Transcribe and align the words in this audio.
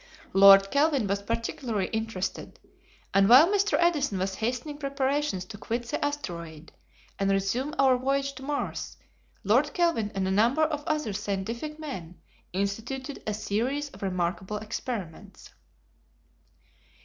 Lord 0.33 0.71
Kelvin 0.71 1.05
was 1.05 1.21
particularly 1.21 1.85
interested, 1.89 2.59
and 3.13 3.29
while 3.29 3.49
Mr. 3.53 3.77
Edison 3.79 4.17
was 4.17 4.33
hastening 4.33 4.79
preparations 4.79 5.45
to 5.45 5.59
quit 5.59 5.83
the 5.83 6.03
asteroid 6.03 6.71
and 7.19 7.29
resume 7.29 7.75
our 7.77 7.95
voyage 7.99 8.33
to 8.33 8.43
Mars, 8.43 8.97
Lord 9.43 9.75
Kelvin 9.75 10.11
and 10.15 10.27
a 10.27 10.31
number 10.31 10.63
of 10.63 10.83
other 10.87 11.13
scientific 11.13 11.77
men 11.77 12.19
instituted 12.51 13.21
a 13.27 13.35
series 13.35 13.89
of 13.91 14.01
remarkable 14.01 14.57
experiments. 14.57 15.51